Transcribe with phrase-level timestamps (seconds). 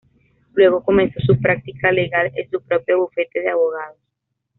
[0.55, 3.99] Luego comenzó su práctica legal en su propio bufete de abogados.